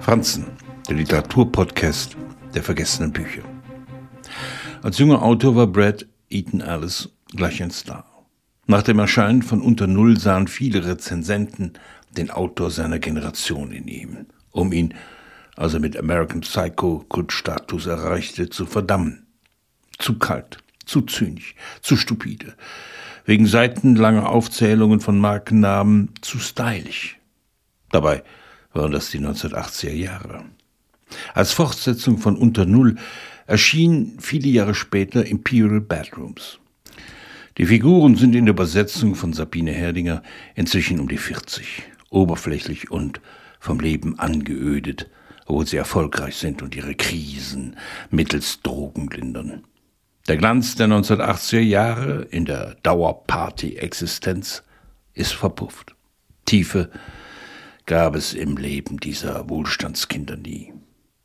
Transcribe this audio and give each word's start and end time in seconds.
Franzen, 0.00 0.46
der 0.88 0.96
Literaturpodcast 0.96 2.16
der 2.54 2.62
vergessenen 2.62 3.12
Bücher. 3.12 3.42
Als 4.82 4.98
junger 4.98 5.22
Autor 5.22 5.56
war 5.56 5.66
Brad 5.66 6.06
Eaton 6.30 6.60
Ellis 6.60 7.10
gleich 7.34 7.62
ein 7.62 7.70
Star. 7.70 8.04
Nach 8.66 8.82
dem 8.82 8.98
Erscheinen 8.98 9.42
von 9.42 9.60
Unter 9.60 9.86
Null 9.86 10.18
sahen 10.18 10.48
viele 10.48 10.84
Rezensenten 10.86 11.74
den 12.16 12.30
Autor 12.30 12.70
seiner 12.70 12.98
Generation 12.98 13.72
in 13.72 13.88
ihm, 13.88 14.26
um 14.52 14.72
ihn, 14.72 14.94
als 15.56 15.74
er 15.74 15.80
mit 15.80 15.96
American 15.96 16.40
Psycho 16.40 17.04
Kultstatus 17.08 17.86
erreichte, 17.86 18.50
zu 18.50 18.66
verdammen. 18.66 19.26
Zu 19.98 20.18
kalt, 20.18 20.58
zu 20.84 21.02
zynisch, 21.02 21.54
zu 21.80 21.96
stupide. 21.96 22.54
Wegen 23.24 23.46
seitenlanger 23.46 24.28
Aufzählungen 24.28 25.00
von 25.00 25.18
Markennamen 25.18 26.10
zu 26.20 26.38
stylisch. 26.38 27.18
Dabei 27.90 28.22
waren 28.74 28.92
das 28.92 29.10
die 29.10 29.20
1980er 29.20 29.92
Jahre. 29.92 30.44
Als 31.32 31.52
Fortsetzung 31.52 32.18
von 32.18 32.36
Unter 32.36 32.66
Null 32.66 32.96
erschien 33.46 34.18
viele 34.20 34.48
Jahre 34.48 34.74
später 34.74 35.24
Imperial 35.24 35.80
Bedrooms. 35.80 36.58
Die 37.56 37.66
Figuren 37.66 38.16
sind 38.16 38.34
in 38.34 38.46
der 38.46 38.54
Übersetzung 38.54 39.14
von 39.14 39.32
Sabine 39.32 39.70
Herdinger 39.70 40.22
inzwischen 40.56 40.98
um 40.98 41.08
die 41.08 41.18
40, 41.18 41.84
oberflächlich 42.10 42.90
und 42.90 43.20
vom 43.60 43.78
Leben 43.78 44.18
angeödet, 44.18 45.08
obwohl 45.46 45.66
sie 45.66 45.76
erfolgreich 45.76 46.36
sind 46.36 46.62
und 46.62 46.74
ihre 46.74 46.94
Krisen 46.94 47.76
mittels 48.10 48.60
Drogen 48.62 49.08
lindern. 49.08 49.62
Der 50.26 50.36
Glanz 50.36 50.74
der 50.74 50.88
1980er 50.88 51.60
Jahre 51.60 52.22
in 52.30 52.46
der 52.46 52.76
Dauerparty-Existenz 52.82 54.62
ist 55.12 55.34
verpufft. 55.34 55.94
Tiefe 56.46 56.90
gab 57.86 58.14
es 58.14 58.32
im 58.32 58.56
Leben 58.56 58.98
dieser 58.98 59.48
Wohlstandskinder 59.48 60.36
nie. 60.36 60.72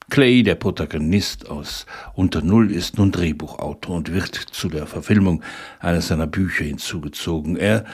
Clay, 0.09 0.41
der 0.41 0.55
Protagonist 0.55 1.49
aus 1.49 1.85
Unter 2.15 2.41
Null, 2.41 2.71
ist 2.71 2.97
nun 2.97 3.11
Drehbuchautor 3.11 3.95
und 3.95 4.11
wird 4.11 4.35
zu 4.35 4.67
der 4.67 4.87
Verfilmung 4.87 5.43
eines 5.79 6.07
seiner 6.07 6.25
Bücher 6.27 6.63
hinzugezogen. 6.65 7.57
Er 7.57 7.85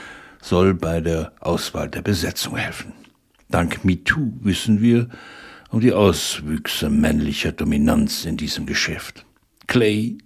soll 0.42 0.74
bei 0.74 1.02
der 1.02 1.34
Auswahl 1.42 1.90
der 1.90 2.02
Besetzung 2.02 2.56
helfen. 2.56 2.94
Dank 3.50 3.84
MeToo 3.84 4.32
wissen 4.42 4.82
wir 4.82 5.10
um 5.70 5.82
die 5.82 5.94
Auswüchse 5.94 6.90
männlicher 6.90 7.52
Dominanz 7.52 8.24
in 8.24 8.38
diesem 8.38 8.66
Geschäft. 8.66 9.26
Clay, 9.68 10.18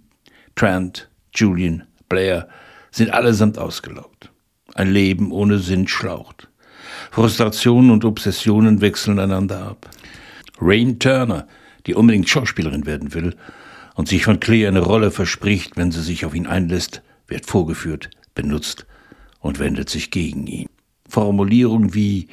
Trent, 0.54 1.10
Julian, 1.34 1.84
Blair 2.08 2.48
sind 2.92 3.10
allesamt 3.10 3.58
ausgelaugt. 3.58 4.30
Ein 4.74 4.92
Leben 4.92 5.32
ohne 5.32 5.58
Sinn 5.58 5.88
schlaucht. 5.88 6.48
Frustrationen 7.10 7.90
und 7.90 8.04
Obsessionen 8.04 8.80
wechseln 8.80 9.18
einander 9.18 9.62
ab. 9.66 9.90
Rain 10.60 10.98
Turner, 10.98 11.46
die 11.86 11.94
unbedingt 11.94 12.28
Schauspielerin 12.28 12.86
werden 12.86 13.14
will 13.14 13.34
und 13.94 14.08
sich 14.08 14.24
von 14.24 14.40
Clay 14.40 14.66
eine 14.66 14.80
Rolle 14.80 15.10
verspricht, 15.10 15.76
wenn 15.76 15.92
sie 15.92 16.02
sich 16.02 16.24
auf 16.24 16.34
ihn 16.34 16.46
einlässt, 16.46 17.02
wird 17.26 17.46
vorgeführt, 17.46 18.10
benutzt 18.34 18.86
und 19.40 19.58
wendet 19.58 19.88
sich 19.88 20.10
gegen 20.10 20.46
ihn. 20.46 20.68
Formulierungen 21.08 21.94
wie 21.94 22.28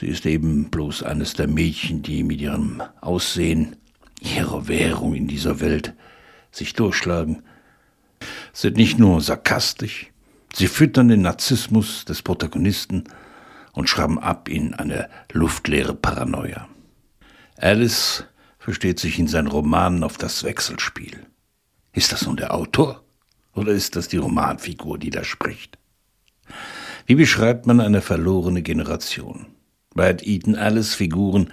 Sie 0.00 0.06
ist 0.06 0.24
eben 0.24 0.70
bloß 0.70 1.02
eines 1.02 1.34
der 1.34 1.46
Mädchen, 1.46 2.00
die 2.00 2.22
mit 2.22 2.40
ihrem 2.40 2.82
Aussehen, 3.02 3.76
ihrer 4.20 4.66
Währung 4.66 5.14
in 5.14 5.26
dieser 5.26 5.60
Welt 5.60 5.92
sich 6.52 6.72
durchschlagen, 6.72 7.42
sind 8.54 8.78
nicht 8.78 8.98
nur 8.98 9.20
sarkastisch, 9.20 10.10
sie 10.54 10.68
füttern 10.68 11.08
den 11.08 11.20
Narzissmus 11.20 12.06
des 12.06 12.22
Protagonisten 12.22 13.04
und 13.72 13.88
schreiben 13.88 14.18
ab 14.18 14.48
in 14.48 14.74
eine 14.74 15.08
luftleere 15.32 15.94
Paranoia. 15.94 16.68
Alice 17.56 18.24
versteht 18.58 18.98
sich 18.98 19.18
in 19.18 19.26
seinen 19.26 19.48
Romanen 19.48 20.04
auf 20.04 20.16
das 20.16 20.44
Wechselspiel. 20.44 21.26
Ist 21.92 22.12
das 22.12 22.26
nun 22.26 22.36
der 22.36 22.54
Autor 22.54 23.02
oder 23.54 23.72
ist 23.72 23.96
das 23.96 24.08
die 24.08 24.16
Romanfigur, 24.16 24.98
die 24.98 25.10
da 25.10 25.24
spricht? 25.24 25.78
Wie 27.06 27.14
beschreibt 27.14 27.66
man 27.66 27.80
eine 27.80 28.00
verlorene 28.00 28.62
Generation? 28.62 29.46
Bei 29.94 30.16
Eaton 30.22 30.54
Alice 30.54 30.94
Figuren 30.94 31.52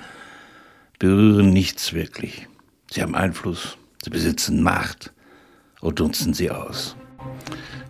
berühren 1.00 1.50
nichts 1.52 1.94
wirklich. 1.94 2.48
Sie 2.92 3.02
haben 3.02 3.16
Einfluss, 3.16 3.78
sie 4.04 4.10
besitzen 4.10 4.62
Macht 4.62 5.14
und 5.82 6.00
dunsten 6.00 6.34
sie 6.34 6.52
aus. 6.52 6.96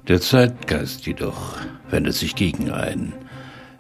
Der 0.08 0.22
Zeitgeist 0.22 1.06
jedoch 1.06 1.58
wendet 1.90 2.16
sich 2.16 2.36
gegen 2.36 2.72
einen, 2.72 3.14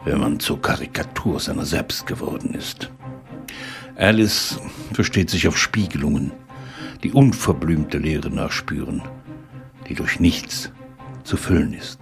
wenn 0.08 0.22
man 0.22 0.40
zur 0.40 0.62
Karikatur 0.62 1.38
seiner 1.38 1.66
selbst 1.66 2.08
geworden 2.08 2.54
ist. 2.54 2.90
Alice 3.98 4.58
versteht 4.94 5.30
sich 5.30 5.50
auf 5.50 5.58
Spiegelungen, 5.58 6.32
die 7.04 7.12
unverblümte 7.12 7.98
Leere 7.98 8.30
nachspüren, 8.30 9.02
die 9.90 9.96
durch 9.96 10.22
nichts 10.22 10.72
zu 11.26 11.36
füllen 11.36 11.74
ist. 11.74 12.00